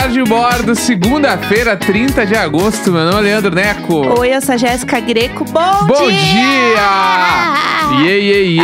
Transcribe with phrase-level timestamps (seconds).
[0.00, 2.90] Diário de Bordo, segunda-feira, 30 de agosto.
[2.90, 4.18] Meu nome é Leandro Neco.
[4.18, 5.44] Oi, eu sou a Jéssica Greco.
[5.44, 6.16] Bom, Bom dia!
[7.98, 8.06] dia!
[8.06, 8.60] Iê, iê, iê!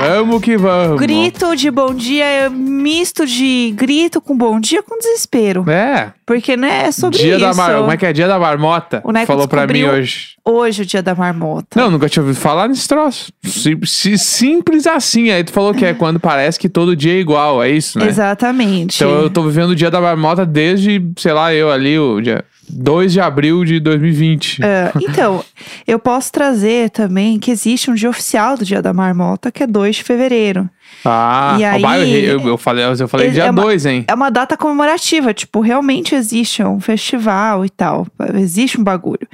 [0.00, 0.98] Vamos que vamos.
[0.98, 5.64] Grito de bom dia é misto de grito com bom dia com desespero.
[5.70, 7.40] É, Porque, né, é sobre dia isso.
[7.40, 7.76] da mar...
[7.76, 8.12] Como é que é?
[8.12, 9.00] Dia da marmota.
[9.04, 10.30] O Neco Falou pra mim hoje.
[10.44, 11.80] Hoje, o dia da marmota.
[11.80, 13.32] Não, nunca tinha ouvido falar nesse troço.
[13.44, 15.30] Sim- si- Simples assim.
[15.30, 18.08] Aí tu falou que é quando parece que todo dia é igual, é isso, né?
[18.08, 18.96] Exatamente.
[18.96, 22.44] Então eu tô vivendo o dia da marmota desde, sei lá, eu ali, o dia
[22.68, 24.64] 2 de abril de 2020.
[24.64, 25.44] É, então,
[25.86, 29.66] eu posso trazer também que existe um dia oficial do Dia da Marmota, que é
[29.66, 30.68] 2 de fevereiro.
[31.04, 34.04] Ah, E aí- eu, eu falei, eu falei É dia uma- 2, hein?
[34.08, 38.06] É uma data comemorativa, tipo, realmente existe um festival e tal.
[38.34, 39.26] Existe um bagulho.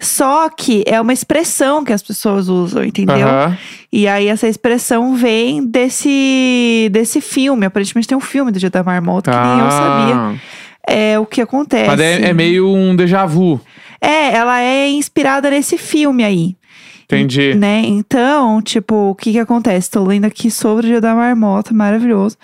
[0.00, 3.28] Só que é uma expressão que as pessoas usam, entendeu?
[3.28, 3.56] Aham.
[3.92, 7.66] E aí essa expressão vem desse, desse filme.
[7.66, 10.14] Aparentemente tem um filme do Dia da Marmota que nem eu sabia.
[10.16, 10.34] Ah,
[10.86, 11.86] É o que acontece.
[11.86, 13.60] Mas é, é meio um déjà vu.
[14.00, 16.56] É, ela é inspirada nesse filme aí.
[17.04, 17.54] Entendi.
[17.54, 17.82] Né?
[17.84, 19.88] Então, tipo, o que que acontece?
[19.88, 22.38] Estou lendo aqui sobre o Dia da Marmota, maravilhoso.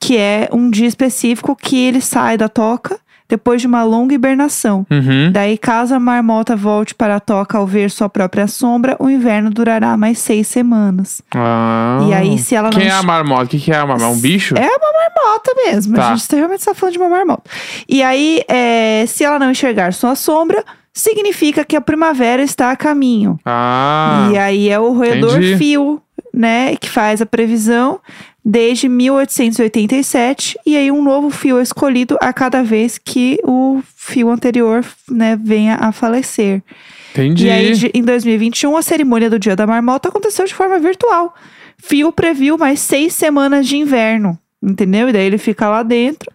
[0.00, 2.98] Que é um dia específico que ele sai da toca
[3.28, 4.86] depois de uma longa hibernação.
[4.90, 5.30] Uhum.
[5.30, 9.50] Daí, caso a marmota volte para a toca ao ver sua própria sombra, o inverno
[9.50, 11.20] durará mais seis semanas.
[11.34, 11.98] Ah.
[12.08, 13.44] E aí, se ela não Quem é a marmota?
[13.44, 14.10] O que, que é a marmota?
[14.10, 14.54] É um bicho?
[14.56, 15.94] É uma marmota mesmo.
[15.94, 16.12] Tá.
[16.12, 17.42] A gente realmente está falando de uma marmota.
[17.86, 22.76] E aí, é, se ela não enxergar sua sombra, significa que a primavera está a
[22.76, 23.38] caminho.
[23.44, 24.30] Ah.
[24.32, 25.56] E aí é o roedor entendi.
[25.56, 28.00] fio, né, que faz a previsão
[28.50, 34.30] desde 1887 e aí um novo fio é escolhido a cada vez que o fio
[34.30, 36.62] anterior, né, venha a falecer.
[37.10, 37.46] Entendi.
[37.46, 41.34] E aí em 2021 a cerimônia do Dia da Marmota aconteceu de forma virtual.
[41.76, 45.10] Fio previu mais seis semanas de inverno, entendeu?
[45.10, 46.32] E daí ele fica lá dentro.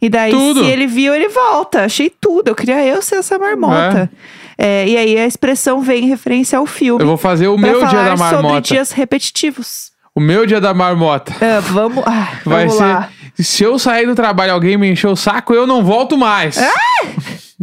[0.00, 0.64] E daí, Tudo.
[0.64, 1.84] se ele viu, ele volta.
[1.84, 2.48] Achei tudo.
[2.48, 4.10] Eu queria eu ser essa marmota.
[4.58, 7.00] É, e aí a expressão vem em referência ao filme.
[7.00, 8.60] Eu vou fazer o meu dia falar da sobre marmota.
[8.62, 9.91] dias repetitivos.
[10.14, 11.32] O meu dia da marmota.
[11.40, 12.82] Ah, vamos, ah, Vai vamos ser.
[12.84, 13.08] lá.
[13.38, 16.58] Se eu sair do trabalho e alguém me encher o saco, eu não volto mais.
[16.58, 16.72] Ah!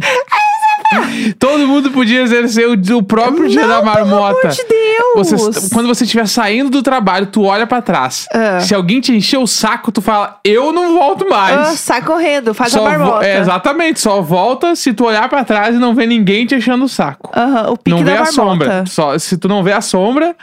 [1.38, 4.04] Todo mundo podia exercer o, o próprio dia da marmota.
[4.04, 5.30] Pelo amor de Deus.
[5.30, 8.26] Você- quando você estiver saindo do trabalho, tu olha pra trás.
[8.32, 8.58] Ah.
[8.58, 11.56] Se alguém te encher o saco, tu fala, eu não volto mais.
[11.56, 13.24] Ah, sai correndo, faz Só a marmota.
[13.24, 16.84] é, exatamente, só volta se tu olhar pra trás e não ver ninguém te enchendo
[16.84, 17.30] o saco.
[17.36, 18.32] Aham, o pique não da vê a marmota.
[18.34, 18.84] sombra.
[18.86, 20.34] Só, se tu não vê a sombra,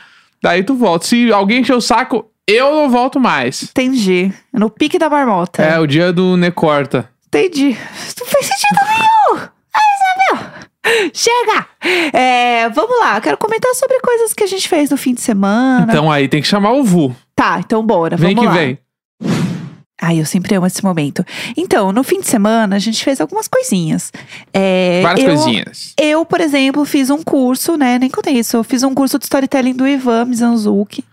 [0.42, 1.06] daí tu volta.
[1.06, 3.64] Se alguém encher o saco, eu não volto mais.
[3.64, 4.32] Entendi.
[4.54, 5.62] No pique da marmota.
[5.64, 7.10] É o dia do Necorta.
[7.28, 7.70] Entendi.
[8.20, 9.48] Não fez sentido nenhum.
[9.76, 11.12] Ai, Isabel.
[11.14, 11.68] Chega!
[12.18, 15.20] É, vamos lá, eu quero comentar sobre coisas que a gente fez no fim de
[15.22, 15.86] semana.
[15.90, 17.14] Então aí tem que chamar o Vu.
[17.36, 18.64] Tá, então bora, Vem vamos que lá.
[18.64, 18.80] vem.
[20.00, 21.26] Ai, eu sempre amo esse momento.
[21.56, 24.12] Então, no fim de semana, a gente fez algumas coisinhas.
[24.54, 25.94] É, Várias eu, coisinhas.
[26.00, 27.98] Eu, por exemplo, fiz um curso, né?
[27.98, 28.56] Nem contei isso.
[28.56, 31.04] Eu fiz um curso de storytelling do Ivan Mizanzuki.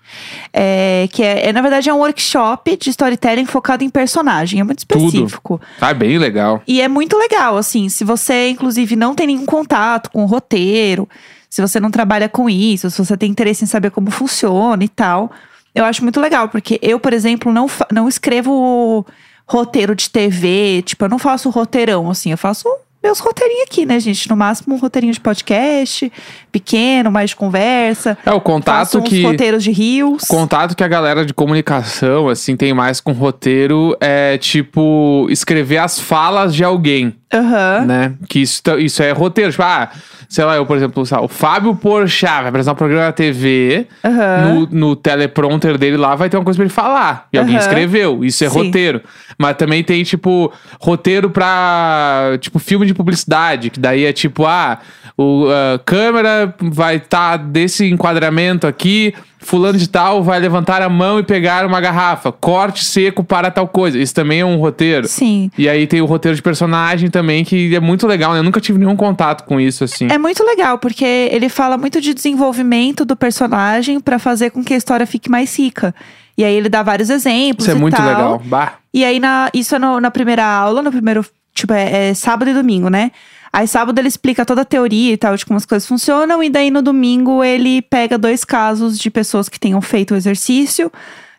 [0.53, 4.61] É, que é, é, na verdade, é um workshop de storytelling focado em personagem.
[4.61, 5.07] É muito Tudo.
[5.07, 5.59] específico.
[5.81, 6.63] Tá bem legal.
[6.67, 11.09] E é muito legal, assim, se você, inclusive, não tem nenhum contato com o roteiro,
[11.49, 14.89] se você não trabalha com isso, se você tem interesse em saber como funciona e
[14.89, 15.31] tal,
[15.75, 19.05] eu acho muito legal, porque eu, por exemplo, não, não escrevo
[19.47, 22.69] roteiro de TV, tipo, eu não faço roteirão, assim, eu faço
[23.05, 24.31] meus roteirinhos aqui, né, gente?
[24.31, 26.11] No máximo um roteirinho de podcast,
[26.51, 28.17] pequeno, mais de conversa.
[28.25, 29.23] É o contato que.
[29.23, 30.25] roteiros de rios.
[30.25, 36.01] Contato que a galera de comunicação, assim, tem mais com roteiro é tipo escrever as
[36.01, 37.85] falas de alguém, Aham.
[37.87, 38.13] né?
[38.29, 39.51] Que isso, tá- isso é roteiro.
[39.51, 39.91] Tipo, ah,
[40.29, 43.87] sei lá, eu, por exemplo, lá, o Fábio Porchat vai apresentar um programa na TV,
[44.05, 44.55] Aham.
[44.71, 47.27] no, no teleprompter dele lá vai ter uma coisa pra ele falar.
[47.33, 47.63] E alguém Aham.
[47.65, 48.25] escreveu.
[48.25, 48.65] Isso é Sim.
[48.67, 49.01] roteiro.
[49.39, 52.37] Mas também tem, tipo, roteiro pra.
[52.41, 53.71] Tipo, filme de publicidade.
[53.71, 54.79] Que daí é tipo, ah,
[55.17, 59.13] o a câmera vai estar desse enquadramento aqui.
[59.45, 62.33] Fulano de tal vai levantar a mão e pegar uma garrafa.
[62.33, 63.99] Corte seco para tal coisa.
[63.99, 65.07] Isso também é um roteiro.
[65.07, 65.51] Sim.
[65.57, 68.39] E aí tem o roteiro de personagem também, que é muito legal, né?
[68.39, 70.09] Eu nunca tive nenhum contato com isso, assim.
[70.11, 74.75] É muito legal, porque ele fala muito de desenvolvimento do personagem pra fazer com que
[74.75, 75.95] a história fique mais rica.
[76.37, 77.67] E aí ele dá vários exemplos.
[77.67, 78.07] Isso é e muito tal.
[78.07, 78.43] legal.
[78.45, 78.73] Bah.
[78.93, 81.25] E aí, na, isso é no- na primeira aula, no primeiro.
[81.55, 83.13] Tipo, é, é sábado e domingo, né?
[83.55, 86.43] Aí sábado ele explica toda a teoria e tal, de como as coisas funcionam.
[86.43, 90.91] E daí no domingo ele pega dois casos de pessoas que tenham feito o exercício.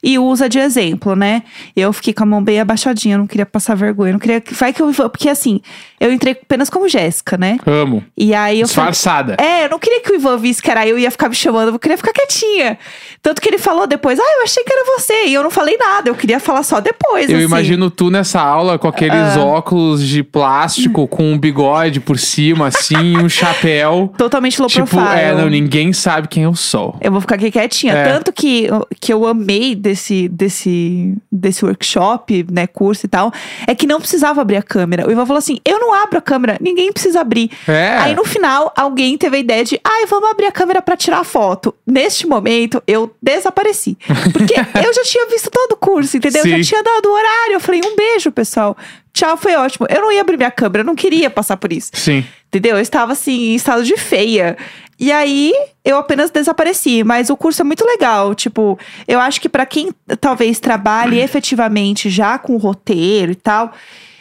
[0.05, 1.41] E usa de exemplo, né?
[1.75, 4.41] Eu fiquei com a mão bem abaixadinha, não queria passar vergonha, não queria.
[4.51, 4.93] Vai que eu.
[4.93, 5.59] Porque assim,
[5.99, 7.57] eu entrei apenas como Jéssica, né?
[7.65, 8.03] Amo.
[8.15, 8.91] E aí eu falei.
[8.91, 9.35] Disfarçada.
[9.39, 11.33] É, eu não queria que o Ivan visse que era eu e ia ficar me
[11.33, 12.77] chamando, eu queria ficar quietinha.
[13.19, 15.25] Tanto que ele falou depois, ah, eu achei que era você.
[15.25, 17.27] E eu não falei nada, eu queria falar só depois.
[17.27, 17.45] Eu assim.
[17.45, 23.17] imagino tu nessa aula com aqueles óculos de plástico com um bigode por cima, assim,
[23.17, 24.13] um chapéu.
[24.15, 25.19] Totalmente low tipo, profile.
[25.19, 26.95] é, não, ninguém sabe quem eu sou.
[27.01, 27.93] Eu vou ficar aqui quietinha.
[27.93, 28.13] É.
[28.13, 28.67] Tanto que,
[29.01, 29.94] que eu amei desse,
[30.29, 33.31] desse, desse workshop, né, curso e tal,
[33.67, 35.07] é que não precisava abrir a câmera.
[35.07, 37.49] O Ivan falou assim: eu não abro a câmera, ninguém precisa abrir.
[37.67, 37.97] É.
[37.97, 41.19] Aí no final, alguém teve a ideia de, ai, vamos abrir a câmera pra tirar
[41.19, 41.73] a foto.
[41.85, 43.97] Neste momento, eu desapareci.
[44.31, 44.53] Porque
[44.85, 46.41] eu já tinha visto todo o curso, entendeu?
[46.41, 46.63] Eu Sim.
[46.63, 47.53] já tinha dado o horário.
[47.53, 48.77] Eu falei, um beijo, pessoal.
[49.13, 49.87] Tchau, foi ótimo.
[49.89, 51.91] Eu não ia abrir minha câmera, eu não queria passar por isso.
[51.93, 52.25] Sim.
[52.47, 52.75] Entendeu?
[52.75, 54.57] Eu estava assim, em estado de feia.
[54.99, 55.53] E aí,
[55.83, 57.03] eu apenas desapareci.
[57.03, 58.33] Mas o curso é muito legal.
[58.33, 63.73] Tipo, eu acho que pra quem talvez trabalhe efetivamente já com roteiro e tal.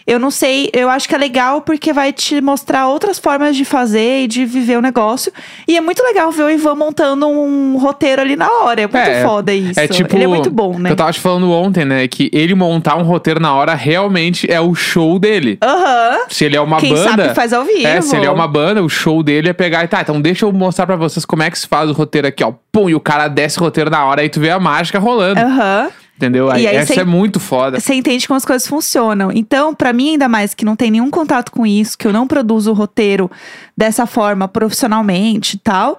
[0.06, 3.64] Eu não sei, eu acho que é legal porque vai te mostrar outras formas de
[3.64, 5.32] fazer e de viver o negócio.
[5.66, 8.82] E é muito legal ver o Ivan montando um roteiro ali na hora.
[8.82, 9.80] É muito É, foda isso.
[9.80, 10.14] É tipo.
[10.14, 10.90] Ele é muito bom, né?
[10.90, 12.06] Eu tava te falando ontem, né?
[12.06, 15.58] Que ele montar um roteiro na hora realmente é o show dele.
[15.62, 16.18] Aham.
[16.28, 17.10] Se ele é uma Quem banda.
[17.24, 17.86] sabe faz ao vivo.
[17.86, 20.44] É, se ele é uma banda, o show dele é pegar e tá, então deixa
[20.44, 22.52] eu mostrar pra vocês como é que se faz o roteiro aqui, ó.
[22.70, 25.40] Pum, e o cara desce o roteiro na hora, aí tu vê a mágica rolando.
[25.40, 25.88] Aham.
[26.16, 26.48] Entendeu?
[26.50, 27.80] Aí, aí essa cê- é muito foda.
[27.80, 29.32] Você entende como as coisas funcionam.
[29.32, 32.26] Então, pra mim, ainda mais que não tem nenhum contato com isso, que eu não
[32.26, 33.28] produzo o roteiro
[33.76, 35.98] dessa forma profissionalmente e tal.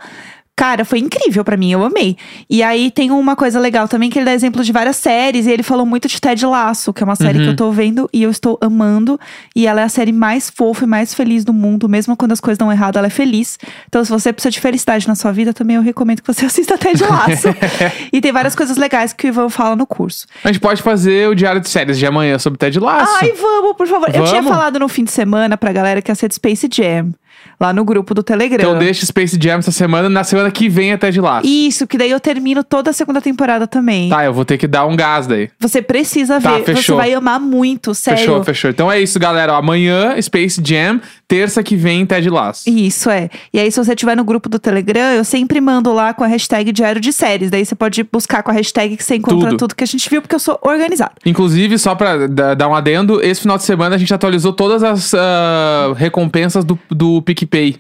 [0.57, 2.15] Cara, foi incrível pra mim, eu amei.
[2.49, 5.51] E aí tem uma coisa legal também, que ele dá exemplo de várias séries, e
[5.51, 7.43] ele falou muito de Ted Laço, que é uma série Uhum.
[7.43, 9.19] que eu tô vendo e eu estou amando.
[9.53, 12.39] E ela é a série mais fofa e mais feliz do mundo, mesmo quando as
[12.39, 13.59] coisas dão errado, ela é feliz.
[13.89, 16.77] Então, se você precisa de felicidade na sua vida, também eu recomendo que você assista
[16.77, 17.49] Ted Laço.
[18.13, 20.25] e tem várias coisas legais que o Ivan fala no curso.
[20.41, 23.11] A gente pode fazer o diário de séries de amanhã sobre Ted Laço.
[23.21, 24.07] Ai, vamos, por favor.
[24.07, 24.49] Eu tinha Vamos?
[24.51, 27.11] falado no fim de semana pra galera que ia ser de Space Jam.
[27.59, 28.59] Lá no grupo do Telegram.
[28.69, 31.47] Então deixa Space Jam essa semana, na semana que vem é Ted Laço.
[31.47, 34.09] Isso, que daí eu termino toda a segunda temporada também.
[34.09, 35.49] Tá, eu vou ter que dar um gás daí.
[35.59, 36.65] Você precisa Tá, ver.
[36.65, 36.97] Você fechou.
[36.97, 38.19] vai amar muito, sério.
[38.19, 38.69] Fechou, fechou.
[38.69, 39.53] Então é isso, galera.
[39.55, 40.99] Amanhã, Space Jam.
[41.27, 42.69] Terça que vem, Ted Laço.
[42.69, 43.29] Isso, é.
[43.51, 46.27] E aí, se você estiver no grupo do Telegram, eu sempre mando lá com a
[46.27, 47.49] hashtag Diário de Séries.
[47.49, 49.57] Daí você pode buscar com a hashtag que você encontra Tudo.
[49.57, 51.13] tudo, que a gente viu, porque eu sou organizada.
[51.25, 54.83] Inclusive, só pra da- dar um adendo, esse final de semana a gente atualizou todas
[54.83, 57.75] as ah, recompensas do, do PicPay.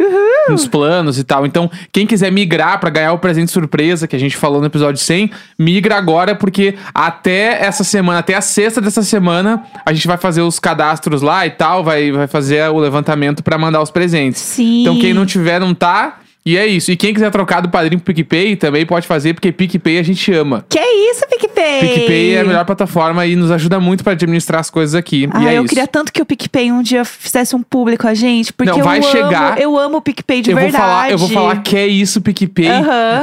[0.49, 1.45] Nos planos e tal.
[1.45, 5.01] Então, quem quiser migrar pra ganhar o presente surpresa que a gente falou no episódio
[5.01, 10.17] 100, migra agora, porque até essa semana, até a sexta dessa semana, a gente vai
[10.17, 14.41] fazer os cadastros lá e tal, vai, vai fazer o levantamento pra mandar os presentes.
[14.41, 14.81] Sim.
[14.81, 16.19] Então, quem não tiver, não tá.
[16.47, 16.91] E é isso.
[16.91, 20.31] E quem quiser trocar do padrinho pro PicPay também pode fazer, porque PicPay a gente
[20.31, 20.63] ama.
[20.69, 21.79] Que é isso, PicPay?
[21.81, 25.27] PicPay é a melhor plataforma e nos ajuda muito pra administrar as coisas aqui.
[25.33, 25.69] Ah, e é eu isso.
[25.69, 28.85] queria tanto que o PicPay um dia fizesse um público a gente, porque Não, eu
[28.85, 29.59] vai amo, chegar.
[29.59, 30.77] eu amo o PicPay de eu verdade.
[30.77, 32.69] vou falar, eu vou falar que é isso PicPay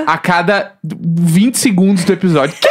[0.06, 2.56] a cada 20 segundos do episódio.
[2.60, 2.68] que?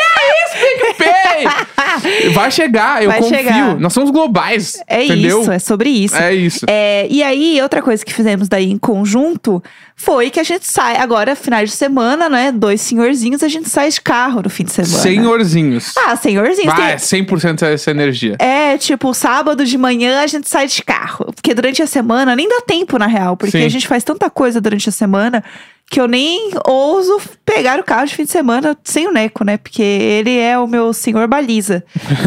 [2.34, 3.38] vai chegar, eu Vai confio.
[3.38, 3.80] chegar.
[3.80, 5.42] Nós somos globais, É entendeu?
[5.42, 6.16] isso, é sobre isso.
[6.16, 6.66] É isso.
[6.70, 9.62] É, e aí, outra coisa que fizemos daí em conjunto
[9.96, 12.52] foi que a gente sai, agora, final de semana, né?
[12.52, 14.98] Dois senhorzinhos, a gente sai de carro no fim de semana.
[14.98, 15.94] Senhorzinhos.
[15.98, 16.74] Ah, senhorzinhos.
[16.74, 18.36] vai, tem- 100% essa energia.
[18.40, 21.32] É, tipo, sábado de manhã a gente sai de carro.
[21.34, 23.38] Porque durante a semana nem dá tempo, na real.
[23.38, 23.66] Porque Sim.
[23.66, 25.44] a gente faz tanta coisa durante a semana
[25.92, 29.58] que eu nem ouso pegar o carro de fim de semana sem o Neco, né?
[29.58, 31.84] Porque ele é o meu senhor baliza.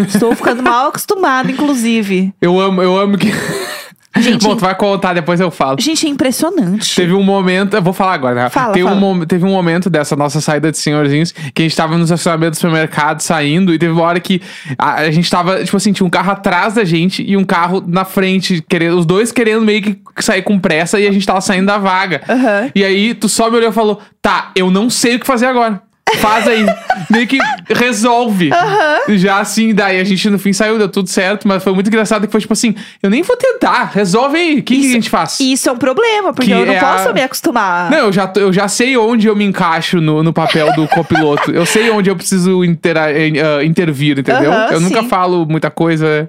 [0.06, 2.34] Estou ficando mal acostumado, inclusive.
[2.42, 3.28] Eu amo, eu amo que.
[4.16, 5.80] Gente, Bom, tu vai contar, depois eu falo.
[5.80, 6.94] gente, é impressionante.
[6.94, 8.48] Teve um momento, eu vou falar agora, né?
[8.48, 9.04] Fala, Teve, fala.
[9.04, 12.52] Um, teve um momento dessa nossa saída de senhorzinhos que a gente tava no estacionamento
[12.52, 14.40] do supermercado saindo e teve uma hora que
[14.78, 17.82] a, a gente tava, tipo assim, tinha um carro atrás da gente e um carro
[17.86, 21.40] na frente, querendo, os dois querendo meio que sair com pressa e a gente tava
[21.40, 22.22] saindo da vaga.
[22.28, 22.70] Aham.
[22.74, 25.46] E aí tu só me olhou e falou: tá, eu não sei o que fazer
[25.46, 25.82] agora.
[26.18, 26.64] Faz aí.
[27.10, 28.50] meio que resolve.
[29.16, 32.26] Já assim, daí a gente no fim saiu, deu tudo certo, mas foi muito engraçado
[32.26, 34.58] que foi tipo assim: eu nem vou tentar, resolve aí.
[34.58, 35.38] O que, que a gente faz?
[35.40, 37.90] Isso é um problema, porque Que eu não é posso a- me acostumar.
[37.90, 41.50] Não, eu já, eu já sei onde eu me encaixo no, no papel do copiloto.
[41.50, 44.52] eu sei onde eu preciso intera- eh, intervir, entendeu?
[44.52, 45.08] Aham, eu nunca sim.
[45.08, 46.28] falo muita coisa.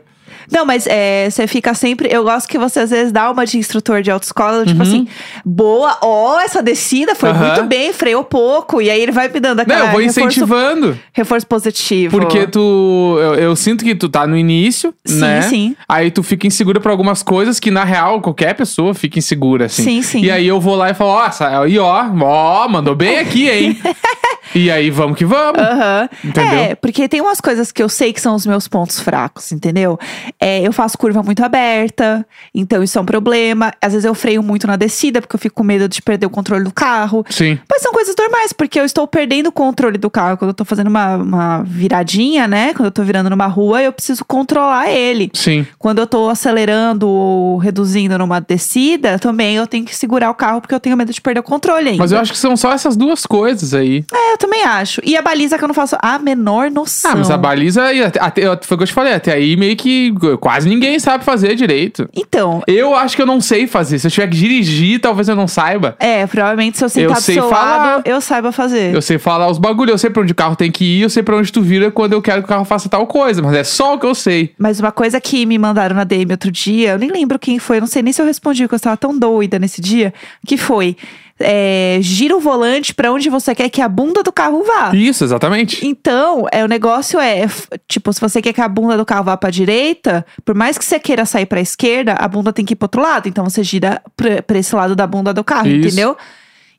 [0.51, 2.07] Não, mas é, você fica sempre.
[2.11, 5.07] Eu gosto que você às vezes dá uma de instrutor de autoescola, tipo assim,
[5.43, 7.39] boa, ó, essa descida foi Uhum.
[7.39, 8.81] Muito bem, freou pouco.
[8.81, 10.99] E aí ele vai me dando Não, aquela eu vou reforço, incentivando.
[11.11, 12.17] reforço positivo.
[12.17, 13.17] Porque tu.
[13.19, 15.41] Eu, eu sinto que tu tá no início, Sim, né?
[15.43, 15.75] sim.
[15.87, 19.83] Aí tu fica insegura por algumas coisas que, na real, qualquer pessoa fica insegura, assim.
[19.83, 20.21] Sim, sim.
[20.21, 21.29] E aí eu vou lá e falo, ó,
[21.61, 23.77] aí ó, ó, mandou bem aqui, hein?
[24.55, 25.61] E aí, vamos que vamos.
[25.61, 26.09] Aham.
[26.23, 26.59] Entendeu?
[26.59, 29.99] É, porque tem umas coisas que eu sei que são os meus pontos fracos, entendeu?
[30.39, 33.73] É, eu faço curva muito aberta, então isso é um problema.
[33.81, 36.29] Às vezes eu freio muito na descida, porque eu fico com medo de perder o
[36.29, 37.25] controle do carro.
[37.29, 37.59] Sim.
[37.69, 40.37] Mas são coisas normais, porque eu estou perdendo o controle do carro.
[40.37, 42.73] Quando eu tô fazendo uma, uma viradinha, né?
[42.73, 45.29] Quando eu tô virando numa rua, eu preciso controlar ele.
[45.33, 45.67] Sim.
[45.77, 50.61] Quando eu tô acelerando ou reduzindo numa descida, também eu tenho que segurar o carro,
[50.61, 52.01] porque eu tenho medo de perder o controle ainda.
[52.01, 54.05] Mas eu acho que são só essas duas coisas aí.
[54.13, 55.01] É, eu também acho.
[55.03, 57.11] E a baliza que eu não faço a menor noção.
[57.11, 59.75] Ah, mas a baliza, até, até- foi o que eu te falei, até aí meio
[59.75, 62.07] que quase ninguém sabe fazer direito.
[62.15, 63.99] Então, Eu acho que eu não sei fazer.
[63.99, 65.95] Se eu tiver que dirigir, talvez eu não saiba.
[65.99, 67.77] é, provavelmente se eu sentar Eu do sei seu falar.
[67.77, 68.93] lado, eu saiba fazer.
[68.93, 71.09] Eu sei falar os bagulhos, eu sei pra onde o carro tem que ir, eu
[71.09, 73.53] sei pra onde tu vira quando eu quero que o carro faça tal coisa, mas
[73.53, 74.53] é só o que eu sei.
[74.57, 77.77] Mas uma coisa que me mandaram na DM outro dia, eu nem lembro quem foi,
[77.77, 80.13] eu não sei nem se eu respondi, porque eu estava tão doida nesse dia,
[80.45, 80.95] que foi:
[81.39, 84.95] é, gira o volante pra onde você quer que a bunda do carro vá.
[84.95, 85.85] Isso, exatamente.
[85.85, 87.45] Então, é, o negócio é,
[87.87, 90.85] tipo, se você quer que a bunda do carro vá pra direita, por mais que
[90.85, 93.27] você queira sair pra esquerda, a bunda tem que ir pro outro lado.
[93.27, 95.87] Então você gira pra, pra esse lado da bunda do carro, Isso.
[95.87, 96.17] entendeu?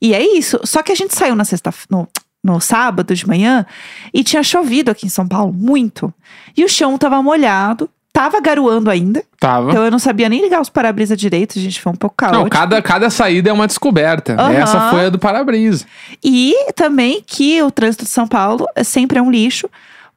[0.01, 0.61] E é isso.
[0.65, 2.09] Só que a gente saiu na sexta, no,
[2.43, 3.67] no sábado de manhã
[4.13, 6.13] e tinha chovido aqui em São Paulo, muito.
[6.57, 9.23] E o chão tava molhado, tava garoando ainda.
[9.39, 9.71] Tava.
[9.71, 12.45] Então eu não sabia nem ligar os para-brisa direito, a gente foi um pouco caótico.
[12.45, 14.33] Não, cada, cada saída é uma descoberta.
[14.33, 14.55] Aham.
[14.55, 15.85] Essa foi a do para-brisa.
[16.25, 19.69] E também que o trânsito de São Paulo é sempre é um lixo.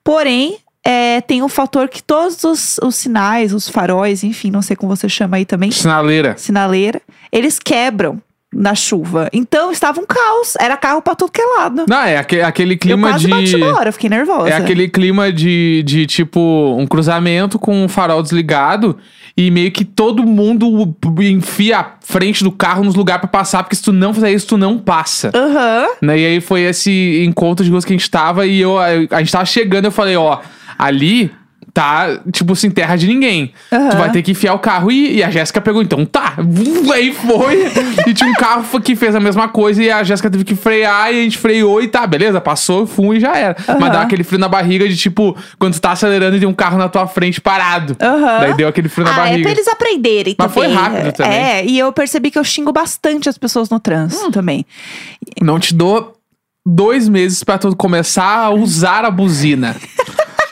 [0.01, 4.77] Porém, é, tem um fator que todos os, os sinais, os faróis, enfim, não sei
[4.77, 6.35] como você chama aí também, Sinaleira.
[6.37, 7.01] sinaleira,
[7.33, 8.21] eles quebram
[8.53, 9.29] na chuva.
[9.31, 10.55] Então estava um caos.
[10.59, 11.85] Era carro pra tudo que é lado.
[11.87, 13.29] Não, é aque- aquele Eu clima quase de.
[13.31, 14.49] bati eu fiquei nervosa.
[14.49, 18.97] É aquele clima de, de, tipo, um cruzamento com o farol desligado
[19.37, 23.75] e meio que todo mundo enfia a frente do carro nos lugares pra passar, porque
[23.75, 25.31] se tu não fizer isso, tu não passa.
[25.33, 25.87] Aham.
[26.01, 26.19] Né?
[26.19, 29.31] E aí foi esse encontro de ruas que a gente tava e eu, a gente
[29.31, 30.39] tava chegando eu falei, ó,
[30.77, 31.31] ali
[31.79, 33.53] tá, tipo assim, terra de ninguém.
[33.71, 33.89] Aham.
[33.89, 34.91] Tu vai ter que enfiar o carro.
[34.91, 36.33] E, e a Jéssica pegou, então tá.
[36.93, 37.71] Aí foi.
[38.05, 41.13] e tinha um carro que fez a mesma coisa e a Jéssica teve que frear
[41.13, 43.55] e a gente freou e tá, beleza, passou, fui e já era.
[43.65, 43.89] Mas Aham.
[43.91, 46.77] dá aquele frio na barriga de tipo, quando tu tá acelerando e tem um carro
[46.77, 47.95] na tua frente parado.
[48.01, 48.39] Aham.
[48.41, 49.43] Daí deu aquele frio na Ah, é barriga.
[49.43, 50.77] pra eles aprenderem Mas foi também.
[50.83, 51.31] rápido também.
[51.39, 54.31] É, e eu percebi que eu xingo bastante as pessoas no trânsito Hum.
[54.31, 54.65] também.
[55.41, 56.13] Não te dou
[56.65, 59.75] dois meses pra tu começar a usar a buzina.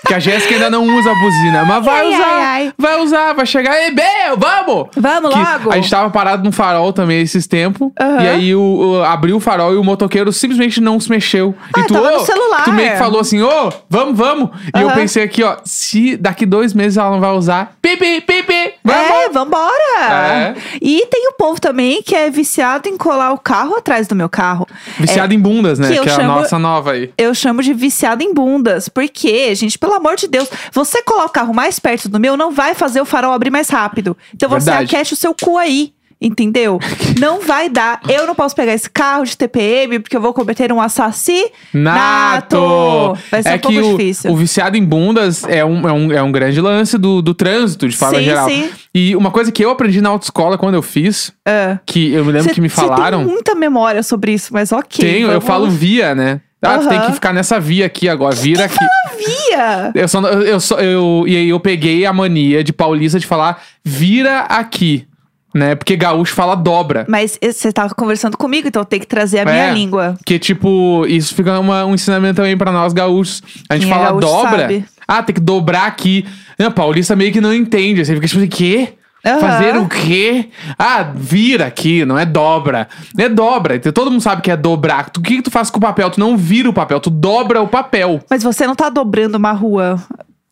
[0.07, 1.65] Que a Jéssica ainda não usa a buzina.
[1.65, 2.25] Mas vai Ai, usar.
[2.25, 2.73] ai, ai.
[2.77, 3.75] Vai usar, vai chegar.
[3.81, 4.87] Ei, Bel, vamos!
[4.95, 5.71] Vamos Que logo!
[5.71, 7.91] A gente tava parado no farol também esses tempos.
[7.99, 8.21] Aham.
[8.23, 8.61] E aí o,
[8.99, 11.53] o- abriu o farol e o motoqueiro simplesmente não se mexeu.
[11.75, 12.63] Ah, e tu, tava no "Ô", celular.
[12.63, 14.49] Tu meio que falou assim, ô, vamos, vamos.
[14.75, 18.56] E eu pensei aqui, ó, se daqui dois meses ela não vai usar, pipi, pipi,
[18.93, 19.11] vamos!
[19.25, 19.99] É, vambora!
[20.01, 20.55] É.
[20.81, 24.29] E tem o povo também que é viciado em colar o carro atrás do meu
[24.29, 24.67] carro.
[24.99, 25.87] Viciado em bundas, né?
[25.89, 27.11] que Que, é a chamo- nossa nova aí.
[27.17, 28.87] Eu chamo de viciado em bundas.
[28.89, 32.51] Porque, gente, pelo amor de Deus, você colar o carro mais perto do meu não
[32.51, 34.15] vai fazer o farol abrir mais rápido.
[34.33, 34.95] Então você Verdade.
[34.95, 35.93] aquete o seu cu aí.
[36.19, 36.79] Entendeu?
[37.19, 38.01] não vai dar.
[38.09, 41.47] Eu não posso pegar esse carro de TPM porque eu vou cometer um assassinato.
[43.31, 44.31] Vai ser é um pouco o, difícil.
[44.31, 47.87] o viciado em bundas é um, é um, é um grande lance do, do trânsito,
[47.87, 48.49] de forma Sim, geral.
[48.49, 48.69] sim.
[48.93, 51.79] E uma coisa que eu aprendi na autoescola quando eu fiz, Ah.
[51.85, 53.19] que eu me lembro Cê- que me falaram.
[53.23, 55.05] tem muita memória sobre isso, mas ok.
[55.05, 56.41] Tenho, eu vamos- falo via, né?
[56.61, 58.75] Ah, tu tem que ficar nessa via aqui agora, vira aqui.
[59.15, 59.91] Via!
[59.93, 63.27] Eu só, eu, eu, só- eu, e aí eu peguei a mania de paulista de
[63.27, 65.07] falar vira aqui,
[65.57, 65.75] né?
[65.75, 67.05] Porque gaúcho fala dobra.
[67.09, 69.73] Mas você tava conversando comigo, então eu tenho que trazer a minha É.
[69.73, 70.15] língua.
[70.25, 73.41] Que, tipo, isso fica uma- um ensinamento também pra nós gaúchos.
[73.69, 74.61] A gente Quem é fala gaúcho dobra.
[74.61, 74.85] sabe.
[75.07, 76.25] Ah, tem que dobrar aqui.
[76.59, 78.05] Não, paulista meio que não entende.
[78.05, 78.93] Você fica tipo assim, quê?
[79.25, 79.39] Aham.
[79.39, 80.49] Fazer o quê?
[80.77, 82.87] Ah, vira aqui, não é dobra.
[83.17, 83.77] É dobra.
[83.91, 85.09] Todo mundo sabe que é dobrar.
[85.17, 86.09] O que, que tu faz com o papel?
[86.09, 88.21] Tu não vira o papel, tu dobra o papel.
[88.29, 89.99] Mas você não tá dobrando uma rua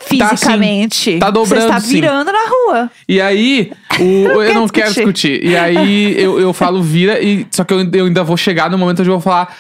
[0.04, 1.14] fisicamente.
[1.14, 1.20] sim.
[1.20, 1.94] Tá dobrando, Você está sim.
[1.94, 2.92] virando na rua.
[3.08, 5.44] E aí, o, eu, quero não quero discutir.
[5.44, 8.78] E aí, eu, eu falo vira, e só que eu, eu ainda vou chegar no
[8.78, 9.56] momento onde eu vou falar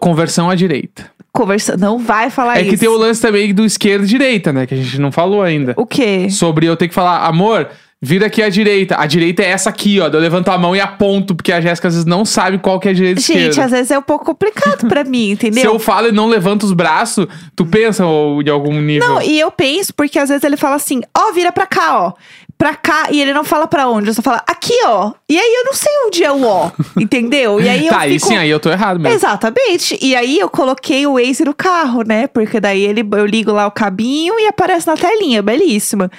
[0.00, 1.10] conversão à direita.
[1.32, 2.70] Conversa, não vai falar É isso.
[2.70, 4.66] que tem o lance também do esquerda e direita, né?
[4.66, 5.72] Que a gente não falou ainda.
[5.78, 6.28] O quê?
[6.28, 7.70] Sobre eu ter que falar, amor,
[8.04, 8.96] vira aqui à direita.
[8.98, 10.08] A direita é essa aqui, ó.
[10.08, 12.88] Eu levanto a mão e aponto, porque a Jéssica às vezes não sabe qual que
[12.88, 13.64] é a direita e Gente, esquerda.
[13.64, 15.74] às vezes é um pouco complicado pra mim, Se entendeu?
[15.74, 19.08] eu falo e não levanto os braços, tu pensa ou, de algum nível.
[19.08, 22.12] Não, e eu penso, porque às vezes ele fala assim, ó, vira pra cá, ó.
[22.56, 25.12] Pra cá e ele não fala pra onde, ele só fala aqui, ó.
[25.28, 27.60] E aí eu não sei onde é o ó, entendeu?
[27.60, 28.28] E aí eu tá, aí fico...
[28.28, 29.16] sim, aí eu tô errado mesmo.
[29.16, 29.98] Exatamente.
[30.00, 32.26] E aí eu coloquei o Waze no carro, né?
[32.26, 36.10] Porque daí ele, eu ligo lá o cabinho e aparece na telinha, belíssima.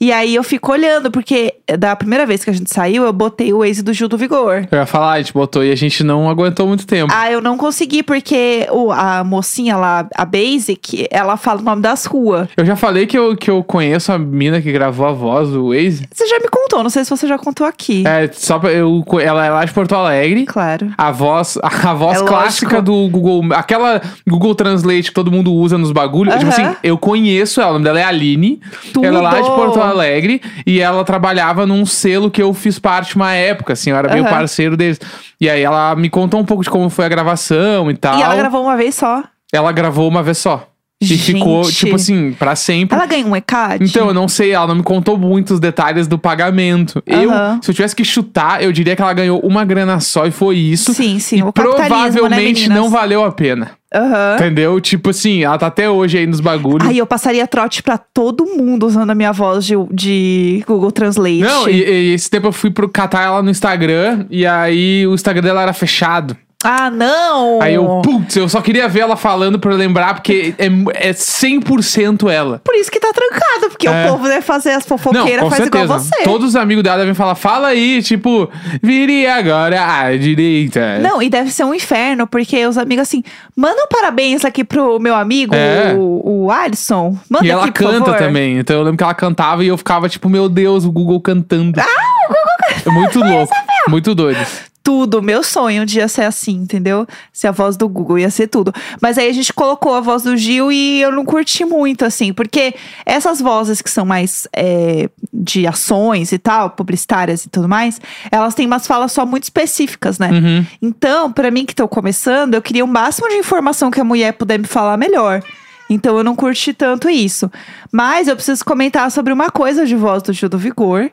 [0.00, 3.52] E aí eu fico olhando, porque da primeira vez que a gente saiu, eu botei
[3.52, 4.66] o Waze do Gil do Vigor.
[4.70, 7.12] Eu ia falar, a gente botou e a gente não aguentou muito tempo.
[7.14, 11.82] Ah, eu não consegui, porque o, a mocinha lá, a Basic, ela fala o nome
[11.82, 12.48] das ruas.
[12.56, 15.68] Eu já falei que eu, que eu conheço a mina que gravou a voz do
[15.68, 15.81] Waze.
[15.90, 18.04] Você já me contou, não sei se você já contou aqui.
[18.06, 20.44] É, só pra, eu, ela é lá de Porto Alegre.
[20.46, 20.92] Claro.
[20.96, 22.82] A voz, a voz É clássica lógico.
[22.82, 26.34] do Google, aquela Google Translate que todo mundo usa nos bagulhos.
[26.34, 26.68] Tipo Aham.
[26.70, 28.60] assim, eu conheço ela, o nome dela é Aline.
[28.92, 29.06] Tudo.
[29.06, 33.16] Ela é lá de Porto Alegre e ela trabalhava num selo que eu fiz parte
[33.16, 34.32] uma época, assim, eu era meio Aham.
[34.32, 35.00] parceiro deles.
[35.40, 38.18] E aí ela me contou um pouco de como foi a gravação e tal.
[38.18, 39.22] E ela gravou uma vez só.
[39.52, 40.66] Ela gravou uma vez só.
[41.02, 41.32] E Gente.
[41.34, 42.96] ficou, tipo assim, pra sempre.
[42.96, 43.84] Ela ganhou um ECAD?
[43.84, 47.02] Então, eu não sei, ela não me contou muitos detalhes do pagamento.
[47.04, 47.58] Eu, Aham.
[47.60, 50.56] se eu tivesse que chutar, eu diria que ela ganhou uma grana só e foi
[50.56, 50.94] isso.
[50.94, 51.38] Sim, sim.
[51.38, 52.68] E o né, provavelmente meninas?
[52.68, 53.72] não valeu a pena.
[53.92, 54.36] Aham.
[54.36, 54.80] Entendeu?
[54.80, 56.88] Tipo assim, ela tá até hoje aí nos bagulhos.
[56.88, 61.40] Aí eu passaria trote pra todo mundo usando a minha voz de, de Google Translate.
[61.40, 65.14] Não, e, e esse tempo eu fui pro catar ela no Instagram e aí o
[65.14, 66.36] Instagram dela era fechado.
[66.64, 67.60] Ah, não!
[67.60, 70.66] Aí eu, putz, eu só queria ver ela falando pra lembrar, porque é,
[71.08, 72.60] é 100% ela.
[72.64, 74.04] Por isso que tá trancado, porque É.
[74.06, 75.84] o povo deve fazer as fofoqueiras, faz certeza.
[75.84, 76.22] igual você.
[76.24, 78.48] Todos os amigos dela devem falar, fala aí, tipo,
[78.82, 80.98] vire agora à direita.
[81.00, 83.22] Não, e deve ser um inferno, porque os amigos assim,
[83.56, 85.94] manda um parabéns aqui pro meu amigo, É.
[85.96, 87.16] o, o Alisson.
[87.28, 88.16] Manda E ela aqui, canta favor.
[88.18, 88.58] também.
[88.58, 91.80] Então eu lembro que ela cantava e eu ficava tipo, meu Deus, o Google cantando.
[91.80, 91.84] Ah,
[92.24, 92.88] o Google cantando.
[92.88, 93.54] É muito louco.
[93.88, 94.46] Muito doido.
[94.82, 97.06] Tudo, meu sonho um dia ser assim, entendeu?
[97.32, 98.72] Ser a voz do Google, ia ser tudo.
[99.00, 102.32] Mas aí a gente colocou a voz do Gil e eu não curti muito, assim,
[102.32, 102.74] porque
[103.06, 108.54] essas vozes que são mais é, de ações e tal, publicitárias e tudo mais, elas
[108.54, 110.30] têm umas falas só muito específicas, né?
[110.30, 110.66] Uhum.
[110.80, 114.32] Então, pra mim que tô começando, eu queria o máximo de informação que a mulher
[114.32, 115.42] puder me falar melhor.
[115.88, 117.50] Então eu não curti tanto isso.
[117.90, 121.10] Mas eu preciso comentar sobre uma coisa de voz do Gil do Vigor,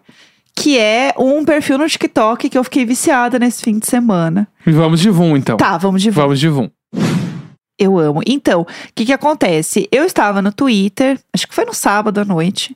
[0.59, 4.45] que é um perfil no TikTok que eu fiquei viciada nesse fim de semana.
[4.67, 5.55] E vamos de Vum, então.
[5.55, 6.27] Tá, vamos de volta.
[6.27, 6.69] Vamos de Vum.
[7.79, 8.21] Eu amo.
[8.27, 9.87] Então, o que que acontece?
[9.89, 12.75] Eu estava no Twitter, acho que foi no sábado à noite.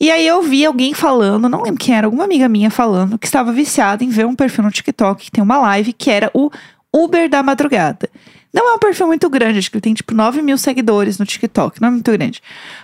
[0.00, 3.26] E aí eu vi alguém falando, não lembro quem era, alguma amiga minha falando, que
[3.26, 6.48] estava viciada em ver um perfil no TikTok que tem uma live que era o
[6.94, 8.08] Uber da madrugada.
[8.54, 11.26] Não é um perfil muito grande, acho que ele tem tipo 9 mil seguidores no
[11.26, 12.40] TikTok, não é muito grande.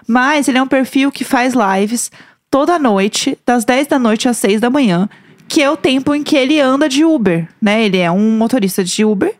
[0.06, 2.10] Mas ele é um perfil que faz lives
[2.52, 5.08] toda noite, das 10 da noite às 6 da manhã,
[5.48, 7.82] que é o tempo em que ele anda de Uber, né?
[7.84, 9.34] Ele é um motorista de Uber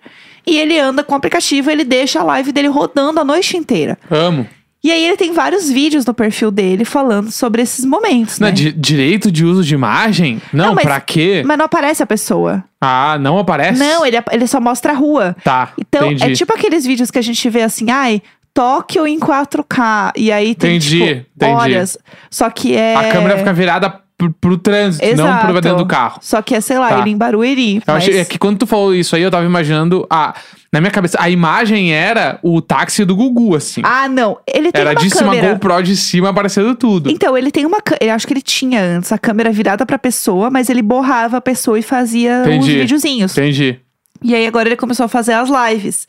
[0.47, 3.99] e ele anda com o aplicativo, ele deixa a live dele rodando a noite inteira.
[4.11, 4.47] Amo.
[4.85, 8.53] E aí ele tem vários vídeos no perfil dele falando sobre esses momentos, Não, né?
[8.53, 10.43] é di- direito de uso de imagem?
[10.53, 11.43] Não, Não, mas- pra quê?
[11.47, 12.65] Mas não aparece a pessoa.
[12.81, 13.79] Ah, não aparece?
[13.79, 15.37] Não, ele, ele só mostra a rua.
[15.45, 16.33] Tá, Então, entendi.
[16.33, 18.21] é tipo aqueles vídeos que a gente vê assim, ai,
[18.55, 20.13] Tóquio em 4K.
[20.17, 21.53] E aí tem, Entendi, tipo, entendi.
[21.53, 21.99] horas.
[22.31, 22.95] Só que é...
[22.97, 25.47] A câmera fica virada pro, pro trânsito, não Exato.
[25.47, 26.19] pro dentro do carro.
[26.21, 27.01] Só que é, sei lá, Tá.
[27.01, 27.83] ele em Barueri.
[27.87, 27.97] Mas...
[27.97, 30.07] achei, é que quando tu falou isso aí, eu tava imaginando.
[30.11, 30.35] A,
[30.73, 33.81] na minha cabeça, a imagem era o táxi do Gugu, assim.
[33.85, 34.39] Ah, não.
[34.47, 35.53] Ele tem era uma de cima, câmera...
[35.55, 37.11] GoPro de cima aparecendo tudo.
[37.11, 38.05] Então, ele tem uma câmera.
[38.05, 41.41] Eu acho que ele tinha antes a câmera virada pra pessoa, mas ele borrava a
[41.41, 42.79] pessoa e fazia uns Entendi.
[42.81, 43.33] videozinhos.
[43.37, 43.81] Entendi.
[44.23, 46.07] E aí agora ele começou a fazer as lives.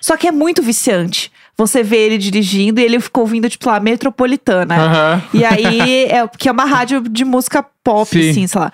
[0.00, 1.32] Só que é muito viciante.
[1.58, 4.76] Você vê ele dirigindo e ele ficou ouvindo, tipo, lá, metropolitana.
[4.76, 5.22] Aham.
[5.32, 8.30] E aí, é, que é uma rádio de música pop, Sim.
[8.30, 8.70] assim, sei lá.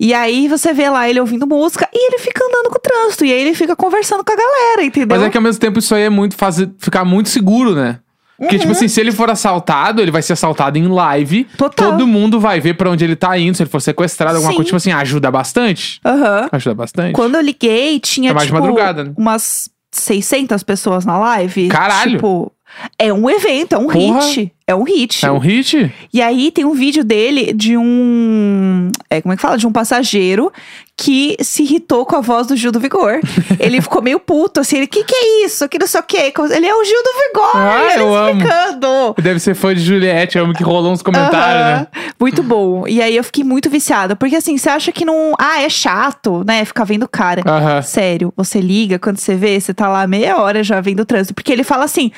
[0.00, 3.24] E aí você vê lá ele ouvindo música e ele fica andando com o trânsito.
[3.24, 5.16] E aí ele fica conversando com a galera, entendeu?
[5.16, 7.98] Mas é que ao mesmo tempo isso aí é muito fazer ficar muito seguro, né?
[8.36, 8.60] Porque, Uhum.
[8.62, 11.44] tipo assim, se ele for assaltado, ele vai ser assaltado em live.
[11.56, 11.92] Total.
[11.92, 13.56] Todo mundo vai ver pra onde ele tá indo.
[13.56, 14.56] Se ele for sequestrado, alguma Sim.
[14.56, 16.00] coisa, tipo assim, ajuda bastante.
[16.04, 16.48] Aham.
[16.50, 17.12] Ajuda bastante.
[17.12, 19.12] Quando eu liguei, tinha, É mais de tipo, madrugada, né?
[19.16, 19.68] umas
[20.00, 21.68] 600 pessoas na live.
[21.68, 22.12] Caralho.
[22.12, 22.52] Tipo,
[22.98, 24.20] é um evento, é um Porra.
[24.26, 24.53] hit.
[24.66, 25.26] É um hit.
[25.26, 25.92] É um hit?
[26.10, 28.90] E aí tem um vídeo dele de um.
[29.10, 29.58] É, como é que fala?
[29.58, 30.50] De um passageiro
[30.96, 33.20] que se irritou com a voz do Gil do Vigor.
[33.60, 35.68] ele ficou meio puto, assim, ele, que que é isso?
[35.68, 36.32] Que não sei o quê.
[36.50, 38.40] Ele é o Gil do Vigor, Ah, ele eu amo.
[38.40, 39.14] explicando.
[39.22, 41.80] Deve ser fã de Juliette, eu amo que rolou uns comentários, Aham.
[41.80, 41.86] né?
[42.18, 42.88] Muito bom.
[42.88, 44.16] E aí eu fiquei muito viciada.
[44.16, 45.34] Porque assim, você acha que não.
[45.38, 46.64] Ah, é chato, né?
[46.64, 47.42] Ficar vendo o cara.
[47.46, 47.82] Aham.
[47.82, 51.34] Sério, você liga, quando você vê, você tá lá meia hora já vendo o trânsito.
[51.34, 52.10] Porque ele fala assim.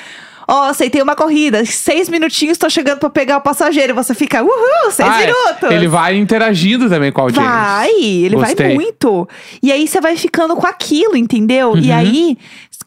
[0.49, 3.93] Ó, aceitei uma corrida, seis minutinhos, tô chegando pra pegar o passageiro.
[3.93, 5.25] E você fica, uhul, seis Ah, é.
[5.27, 5.71] minutos.
[5.71, 7.49] Ele vai interagindo também com a audiência.
[7.51, 8.73] Vai, ele vai Gostei.
[8.75, 9.27] muito.
[9.63, 11.71] E aí você vai ficando com aquilo, entendeu?
[11.71, 11.79] Uhum.
[11.79, 12.37] E aí,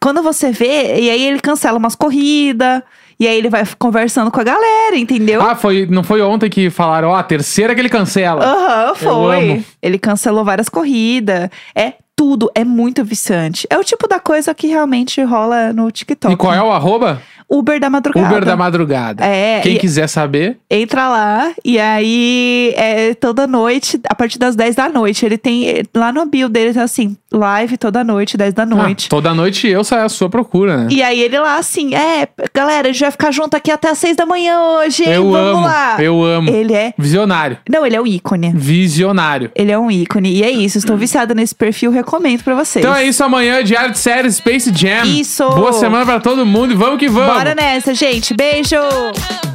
[0.01, 2.83] quando você vê, e aí ele cancela umas corridas.
[3.19, 5.43] E aí ele vai conversando com a galera, entendeu?
[5.43, 8.43] Ah, foi, não foi ontem que falaram, ó, a terceira que ele cancela.
[8.43, 9.51] Aham, foi.
[9.51, 9.65] amo.
[9.83, 11.51] Ele cancelou várias corridas.
[11.75, 13.67] É tudo, é muito viciante.
[13.69, 16.33] É o tipo da coisa que realmente rola no TikTok.
[16.33, 17.21] e qual é o arroba?
[17.51, 18.27] Uber da madrugada.
[18.29, 19.25] Uber da madrugada.
[19.25, 24.55] É, Quem e- quiser saber, Entra lá e aí é toda noite, a partir das
[24.55, 25.25] 10 da noite.
[25.27, 25.83] Ele tem.
[25.95, 29.07] Lá no bio dele tá assim, live toda noite, 10 da noite.
[29.07, 30.89] ah, toda noite eu saio à sua procura, né?
[30.91, 33.99] E aí ele lá assim, é, galera, a gente vai ficar junto aqui até as
[33.99, 35.13] 6 da manhã hoje, hein?
[35.13, 35.97] eu Vamos amo, lá.
[36.01, 36.51] eu amo.
[36.51, 36.95] Ele é.
[36.97, 37.59] Visionário.
[37.69, 38.53] Não, ele é o ícone.
[38.55, 39.51] Visionário.
[39.55, 40.33] Ele é um ícone.
[40.35, 42.85] E é isso, estou viciada nesse perfil, recomendo pra vocês.
[42.85, 45.05] Então é isso amanhã, Diário de Séries Space Jam.
[45.05, 45.49] Isso.
[45.51, 47.33] Boa semana pra todo mundo e vamos que vamos.
[47.35, 48.35] Bora Bora nessa, gente.
[48.35, 48.77] Beijo!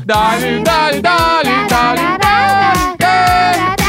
[0.03, 3.84] Dali, dale, dale, dale, dale, dale.